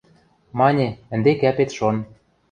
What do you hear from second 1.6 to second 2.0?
шон...